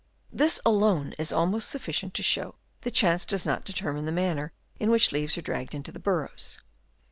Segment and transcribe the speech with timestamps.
[0.33, 4.51] This alone is almost suffi cient to show that chance does not determine the manner
[4.79, 6.57] in which leaves are dragged into the burrows.